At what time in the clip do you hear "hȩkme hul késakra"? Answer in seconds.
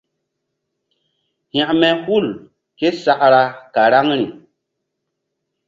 1.55-3.43